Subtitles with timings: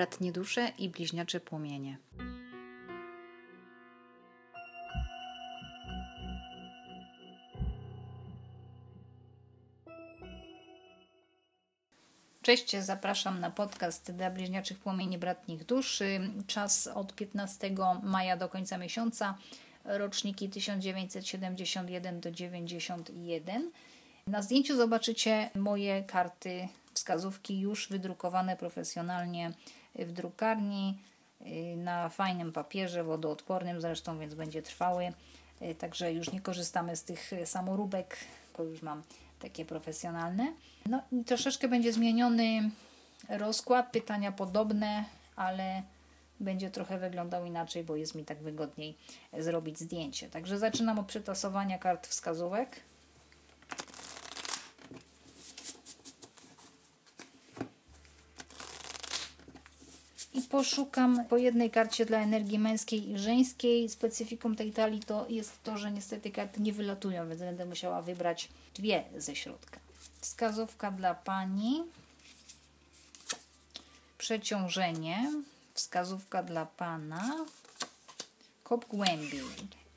[0.00, 1.98] bratnie dusze i bliźniacze płomienie.
[12.42, 16.20] Cześć, zapraszam na podcast dla bliźniaczych płomieni bratnich duszy.
[16.46, 17.70] Czas od 15
[18.02, 19.38] maja do końca miesiąca,
[19.84, 23.70] roczniki 1971 do 91.
[24.26, 29.52] Na zdjęciu zobaczycie moje karty wskazówki już wydrukowane profesjonalnie
[30.06, 30.98] w drukarni
[31.40, 35.12] y, na fajnym papierze wodoodpornym zresztą, więc będzie trwały.
[35.62, 39.02] Y, także już nie korzystamy z tych samoróbek, tylko już mam
[39.38, 40.52] takie profesjonalne.
[40.86, 42.70] No i troszeczkę będzie zmieniony
[43.28, 45.04] rozkład, pytania podobne,
[45.36, 45.82] ale
[46.40, 48.96] będzie trochę wyglądał inaczej, bo jest mi tak wygodniej
[49.38, 50.28] zrobić zdjęcie.
[50.28, 52.80] Także zaczynam od przetasowania kart wskazówek.
[60.50, 63.88] Poszukam po jednej karcie dla energii męskiej i żeńskiej.
[63.88, 68.48] Specyfiką tej talii to jest to, że niestety karty nie wylatują, więc będę musiała wybrać
[68.74, 69.80] dwie ze środka.
[70.20, 71.82] Wskazówka dla pani.
[74.18, 75.32] Przeciążenie.
[75.74, 77.44] Wskazówka dla pana.
[78.64, 79.42] Kop głębiej.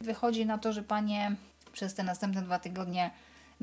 [0.02, 1.36] Wychodzi na to, że panie
[1.72, 3.12] przez te następne dwa tygodnie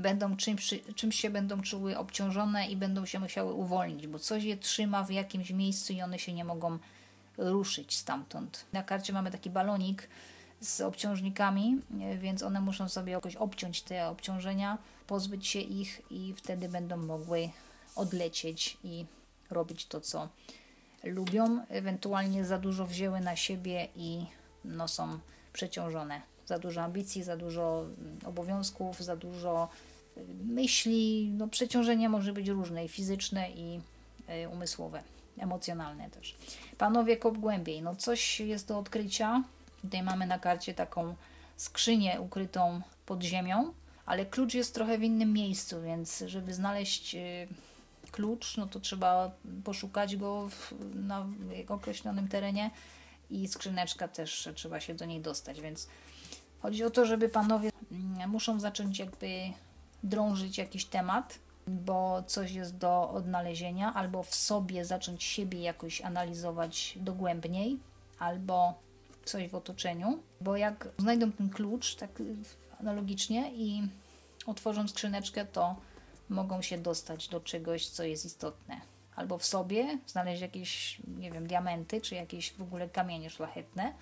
[0.01, 4.57] będą czymś, czymś się będą czuły obciążone i będą się musiały uwolnić, bo coś je
[4.57, 6.79] trzyma w jakimś miejscu i one się nie mogą
[7.39, 8.65] ruszyć stamtąd.
[8.73, 10.09] Na karcie mamy taki balonik
[10.61, 11.81] z obciążnikami,
[12.19, 17.51] więc one muszą sobie jakoś obciąć te obciążenia, pozbyć się ich i wtedy będą mogły
[17.97, 19.07] odlecieć i
[19.51, 20.29] robić to, co
[21.05, 21.65] lubią.
[21.69, 24.27] Ewentualnie za dużo wzięły na siebie i
[24.65, 25.19] no, są
[25.53, 26.21] przeciążone.
[26.47, 27.85] Za dużo ambicji, za dużo
[28.25, 29.69] obowiązków, za dużo
[30.45, 33.81] myśli, no przeciążenie może być różne, i fizyczne, i
[34.27, 35.03] e, umysłowe,
[35.39, 36.37] emocjonalne też.
[36.79, 39.43] Panowie, kop głębiej, no coś jest do odkrycia.
[39.83, 41.15] Tutaj mamy na karcie taką
[41.57, 43.73] skrzynię ukrytą pod ziemią,
[44.07, 47.47] ale klucz jest trochę w innym miejscu, więc żeby znaleźć e,
[48.11, 49.31] klucz, no to trzeba
[49.65, 51.27] poszukać go w, na
[51.69, 52.71] określonym terenie
[53.31, 55.89] i skrzyneczka też trzeba się do niej dostać, więc
[56.63, 59.29] chodzi o to, żeby panowie mm, muszą zacząć jakby
[60.03, 66.99] drążyć jakiś temat, bo coś jest do odnalezienia, albo w sobie zacząć siebie jakoś analizować
[67.01, 67.79] dogłębniej,
[68.19, 68.75] albo
[69.25, 72.23] coś w otoczeniu, bo jak znajdą ten klucz, tak
[72.81, 73.83] analogicznie, i
[74.47, 75.77] otworzą skrzyneczkę, to
[76.29, 78.81] mogą się dostać do czegoś, co jest istotne.
[79.17, 83.93] Albo w sobie znaleźć jakieś, nie wiem, diamenty, czy jakieś w ogóle kamienie szlachetne,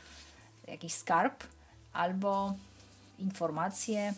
[0.69, 1.45] jakiś skarb,
[1.93, 2.55] albo
[3.19, 4.15] informacje,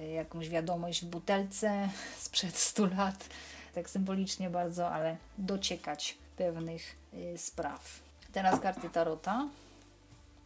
[0.00, 1.88] jakąś wiadomość w butelce
[2.18, 3.28] sprzed 100 lat,
[3.74, 8.00] tak symbolicznie bardzo, ale dociekać pewnych y, spraw.
[8.32, 9.48] Teraz karty Tarota.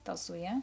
[0.04, 0.60] Tasuję.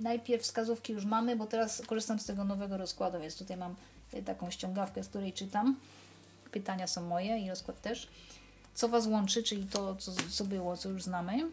[0.00, 3.74] Najpierw wskazówki już mamy, bo teraz korzystam z tego nowego rozkładu, więc tutaj mam
[4.14, 5.76] y, taką ściągawkę, z której czytam.
[6.50, 8.08] Pytania są moje i rozkład też.
[8.76, 11.50] Co Was łączy, czyli to, co, co było, co już znamy.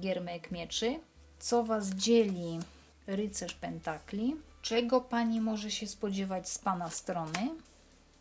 [0.00, 1.00] Giermek mieczy.
[1.38, 2.58] Co Was dzieli?
[3.06, 4.36] Rycerz pentakli.
[4.62, 7.50] Czego Pani może się spodziewać z Pana strony?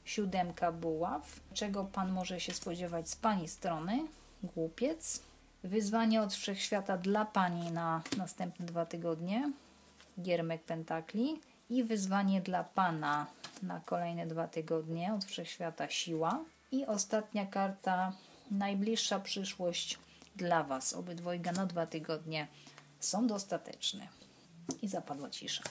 [0.06, 1.40] Siódemka buław.
[1.54, 4.08] Czego Pan może się spodziewać z Pani strony?
[4.44, 5.22] Głupiec.
[5.64, 9.52] Wyzwanie od wszechświata dla Pani na następne dwa tygodnie.
[10.22, 11.40] Giermek pentakli.
[11.70, 13.28] I wyzwanie dla Pana
[13.64, 16.44] na kolejne dwa tygodnie od wszechświata siła.
[16.72, 18.14] I ostatnia karta,
[18.52, 20.00] najbliższa przyszłość
[20.36, 20.94] dla Was.
[20.94, 22.48] Obydwojga na dwa tygodnie
[23.00, 24.08] są dostateczne.
[24.82, 25.64] I zapadła cisza.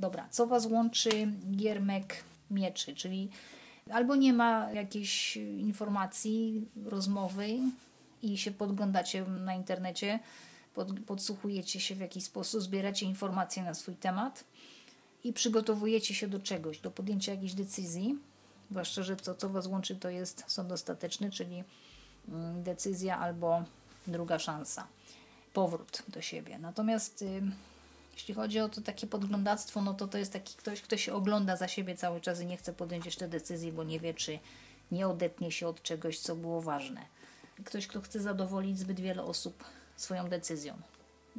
[0.00, 3.30] Dobra, co Was łączy giermek mieczy, czyli
[3.90, 7.58] albo nie ma jakiejś informacji, rozmowy
[8.22, 10.20] i się podglądacie na internecie,
[10.74, 14.44] pod, podsłuchujecie się w jakiś sposób, zbieracie informacje na swój temat
[15.24, 18.18] i przygotowujecie się do czegoś, do podjęcia jakiejś decyzji,
[18.70, 21.64] Zwłaszcza, że to, co Was łączy, to jest sąd ostateczny, czyli
[22.28, 23.64] mm, decyzja albo
[24.06, 24.86] druga szansa,
[25.52, 26.58] powrót do siebie.
[26.58, 27.42] Natomiast y,
[28.14, 31.56] jeśli chodzi o to takie podglądactwo, no to to jest taki ktoś, kto się ogląda
[31.56, 34.38] za siebie cały czas i nie chce podjąć jeszcze decyzji, bo nie wie, czy
[34.92, 37.00] nie odetnie się od czegoś, co było ważne.
[37.64, 39.64] Ktoś, kto chce zadowolić zbyt wiele osób
[39.96, 40.74] swoją decyzją.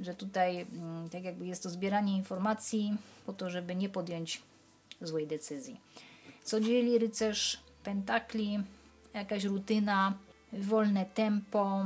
[0.01, 4.41] Że tutaj mm, tak jakby jest to zbieranie informacji po to, żeby nie podjąć
[5.01, 5.81] złej decyzji.
[6.45, 8.59] Co dzieli rycerz pentakli?
[9.13, 10.13] Jakaś rutyna,
[10.53, 11.85] wolne tempo.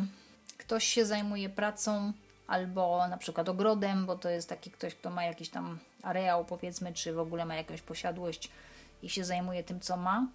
[0.57, 2.13] Ktoś się zajmuje pracą,
[2.47, 6.93] albo na przykład ogrodem, bo to jest taki ktoś, kto ma jakiś tam areał, powiedzmy,
[6.93, 8.49] czy w ogóle ma jakąś posiadłość
[9.03, 10.27] i się zajmuje tym, co ma.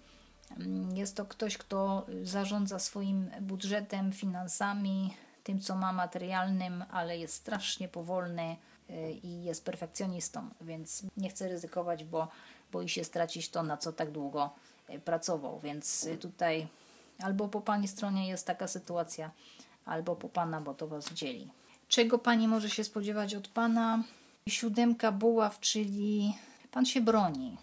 [0.59, 5.13] Mm, jest to ktoś, kto zarządza swoim budżetem, finansami,
[5.43, 8.55] tym, co ma materialnym, ale jest strasznie powolny
[9.23, 12.27] i jest perfekcjonistą, więc nie chce ryzykować, bo
[12.71, 14.49] boi się stracić to, na co tak długo
[14.89, 15.59] y, pracował.
[15.59, 16.67] Więc y, tutaj
[17.19, 19.31] albo po pani stronie jest taka sytuacja,
[19.85, 21.49] albo po pana, bo to was dzieli.
[21.87, 24.03] Czego pani może się spodziewać od pana?
[24.49, 26.33] Siódemka buław, czyli
[26.71, 27.57] pan się broni.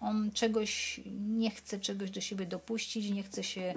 [0.00, 3.74] On czegoś nie chce czegoś do siebie dopuścić, nie chce się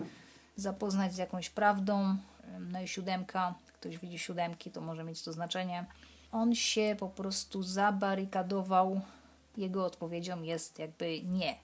[0.56, 2.18] zapoznać z jakąś prawdą.
[2.60, 5.86] No i siódemka, ktoś widzi siódemki, to może mieć to znaczenie.
[6.32, 9.02] On się po prostu zabarykadował.
[9.58, 11.56] Jego odpowiedzią jest jakby nie.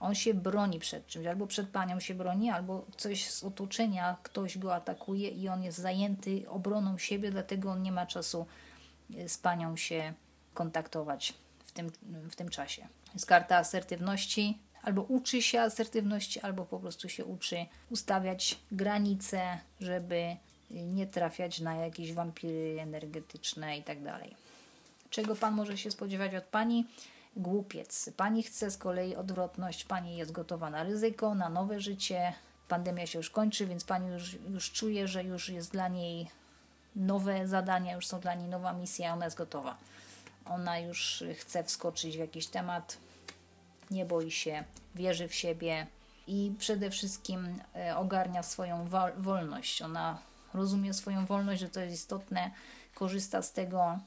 [0.00, 4.58] On się broni przed czymś, albo przed panią się broni, albo coś z otoczenia, ktoś
[4.58, 8.46] go atakuje i on jest zajęty obroną siebie, dlatego on nie ma czasu
[9.26, 10.14] z panią się
[10.54, 11.34] kontaktować
[11.64, 11.90] w tym,
[12.30, 12.88] w tym czasie.
[13.14, 20.36] Jest karta asertywności, albo uczy się asertywności, albo po prostu się uczy ustawiać granice, żeby
[20.70, 24.36] nie trafiać na jakieś wampiry energetyczne i tak dalej.
[25.10, 26.86] Czego Pan może się spodziewać od Pani?
[27.36, 28.10] Głupiec.
[28.16, 32.32] Pani chce z kolei odwrotność, Pani jest gotowa na ryzyko, na nowe życie.
[32.68, 36.28] Pandemia się już kończy, więc Pani już, już czuje, że już jest dla niej
[36.96, 39.76] nowe zadania, już są dla niej nowa misja, ona jest gotowa.
[40.46, 42.98] Ona już chce wskoczyć w jakiś temat,
[43.90, 45.86] nie boi się, wierzy w siebie
[46.26, 49.82] i przede wszystkim e, ogarnia swoją wolność.
[49.82, 50.18] Ona
[50.54, 52.50] rozumie swoją wolność, że to jest istotne,
[52.94, 53.98] korzysta z tego.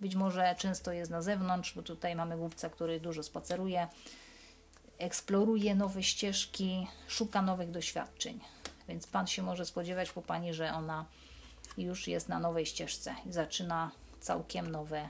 [0.00, 3.88] Być może często jest na zewnątrz, bo tutaj mamy głupca, który dużo spaceruje,
[4.98, 8.40] eksploruje nowe ścieżki, szuka nowych doświadczeń.
[8.88, 11.04] Więc pan się może spodziewać po pani, że ona
[11.78, 13.90] już jest na nowej ścieżce i zaczyna
[14.20, 15.08] całkiem nowe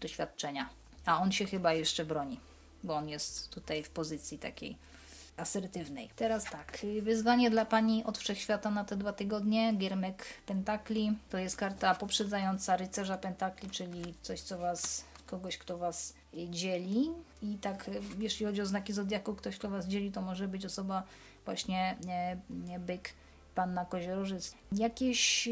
[0.00, 0.68] doświadczenia.
[1.06, 2.40] A on się chyba jeszcze broni,
[2.84, 4.76] bo on jest tutaj w pozycji takiej
[5.38, 6.08] asertywnej.
[6.16, 11.56] Teraz tak, wyzwanie dla Pani od Wszechświata na te dwa tygodnie, Giermek Pentakli, to jest
[11.56, 16.14] karta poprzedzająca rycerza Pentakli, czyli coś, co Was, kogoś, kto Was
[16.50, 17.10] dzieli
[17.42, 21.02] i tak, jeśli chodzi o znaki Zodiaku, ktoś, kto Was dzieli, to może być osoba
[21.44, 22.36] właśnie nie,
[22.66, 23.12] nie byk,
[23.54, 24.54] panna koziorożec.
[24.72, 25.48] Jakieś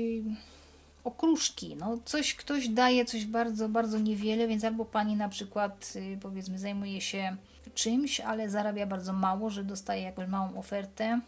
[1.04, 1.76] okruszki.
[1.76, 6.58] No, coś ktoś daje, coś bardzo, bardzo niewiele, więc albo pani na przykład y, powiedzmy
[6.58, 7.36] zajmuje się
[7.74, 11.20] czymś, ale zarabia bardzo mało, że dostaje jakąś małą ofertę,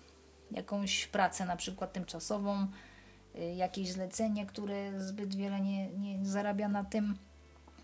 [0.51, 2.67] jakąś pracę na przykład tymczasową,
[3.37, 7.19] y, jakieś zlecenie, które zbyt wiele nie, nie zarabia na tym,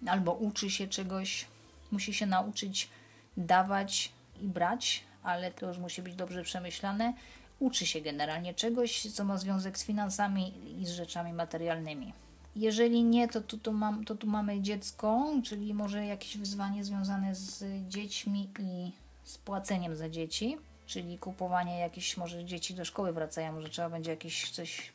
[0.07, 1.47] albo uczy się czegoś,
[1.91, 2.91] musi się nauczyć
[3.37, 7.15] dawać i brać, ale to już musi być dobrze przemyślane
[7.59, 12.13] uczy się generalnie czegoś, co ma związek z finansami i z rzeczami materialnymi.
[12.57, 17.65] Jeżeli nie, to tu, mam, to tu mamy dziecko, czyli może jakieś wyzwanie związane z
[17.89, 18.93] dziećmi i
[19.25, 20.57] z płaceniem za dzieci,
[20.87, 24.93] czyli kupowanie jakichś, może dzieci do szkoły wracają, może trzeba będzie jakieś coś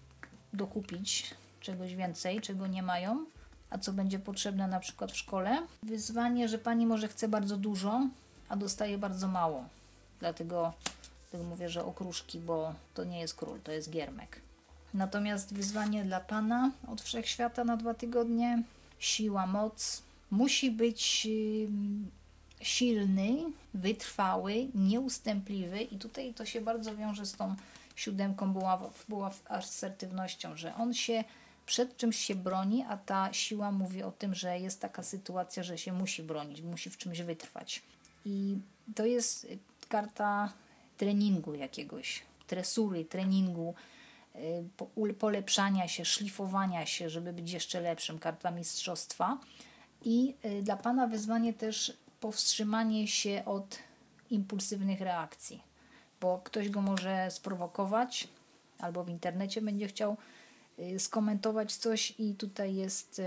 [0.53, 3.25] dokupić, czegoś więcej, czego nie mają,
[3.69, 5.61] a co będzie potrzebne na przykład w szkole.
[5.83, 8.07] Wyzwanie, że pani może chce bardzo dużo,
[8.49, 9.65] a dostaje bardzo mało.
[10.19, 10.73] Dlatego
[11.31, 14.41] Dlatego mówię, że okruszki, bo to nie jest król, to jest giermek.
[14.93, 18.63] Natomiast wyzwanie dla Pana od Wszechświata na dwa tygodnie,
[18.99, 21.27] siła, moc, musi być
[22.61, 23.43] silny,
[23.73, 27.55] wytrwały, nieustępliwy i tutaj to się bardzo wiąże z tą
[27.95, 31.23] siódemką była, była asertywnością, że on się
[31.65, 35.77] przed czymś się broni, a ta siła mówi o tym, że jest taka sytuacja, że
[35.77, 37.81] się musi bronić, musi w czymś wytrwać.
[38.25, 38.57] I
[38.95, 39.47] to jest
[39.89, 40.53] karta
[40.97, 43.98] treningu jakiegoś, tresury, treningu, y,
[45.19, 49.37] polepszania się, szlifowania się, żeby być jeszcze lepszym, karta mistrzostwa.
[50.01, 53.79] I y, dla Pana wyzwanie też powstrzymanie się od
[54.29, 55.63] impulsywnych reakcji,
[56.21, 58.27] bo ktoś go może sprowokować,
[58.79, 60.17] albo w internecie będzie chciał
[60.79, 63.21] y, skomentować coś, i tutaj jest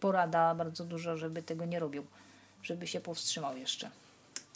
[0.00, 2.06] porada bardzo dużo, żeby tego nie robił,
[2.62, 3.90] żeby się powstrzymał jeszcze,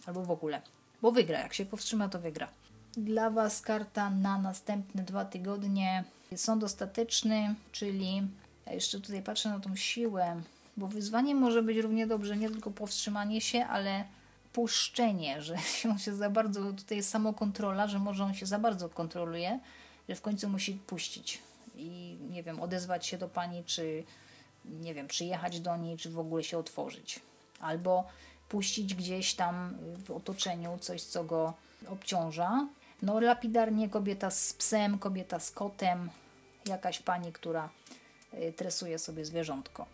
[0.07, 0.63] albo w ogóle
[1.03, 1.41] bo wygra.
[1.41, 2.49] Jak się powstrzyma, to wygra.
[2.97, 6.05] Dla Was karta na następne dwa tygodnie.
[6.37, 8.23] Sąd ostateczny, czyli
[8.67, 10.43] ja jeszcze tutaj patrzę na tą siłę,
[10.77, 14.05] bo wyzwaniem może być równie dobrze nie tylko powstrzymanie się, ale
[14.53, 18.89] puszczenie, że się się za bardzo, tutaj jest samokontrola, że może on się za bardzo
[18.89, 19.61] kontroluje,
[20.09, 21.43] że w końcu musi puścić
[21.77, 24.05] i nie wiem, odezwać się do pani, czy
[24.65, 27.21] nie wiem, przyjechać do niej, czy w ogóle się otworzyć.
[27.61, 28.05] Albo
[28.49, 31.55] puścić gdzieś tam w otoczeniu coś, co go
[31.89, 32.69] obciąża.
[33.03, 36.11] No, lapidarnie kobieta z psem, kobieta z kotem,
[36.67, 37.69] jakaś pani, która
[38.35, 39.87] y, tresuje sobie zwierzątko.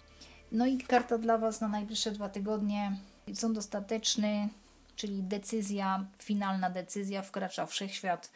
[0.52, 2.96] No i karta dla Was na najbliższe dwa tygodnie.
[3.34, 4.48] Sąd ostateczny,
[4.96, 8.30] czyli decyzja, finalna decyzja wkracza wszechświat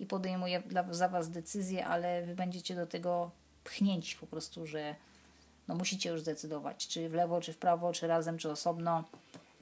[0.00, 3.30] i podejmuje dla, za Was decyzję, ale Wy będziecie do tego
[3.64, 4.94] pchnięci po prostu, że
[5.68, 9.04] no musicie już zdecydować, czy w lewo, czy w prawo, czy razem, czy osobno.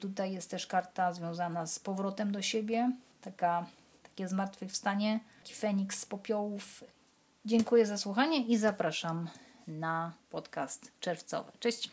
[0.00, 3.66] Tutaj jest też karta związana z powrotem do siebie, taka,
[4.16, 6.85] takie zmartwychwstanie, taki feniks z popiołów.
[7.44, 9.28] Dziękuję za słuchanie i zapraszam
[9.66, 11.52] na podcast czerwcowy.
[11.58, 11.90] Cześć!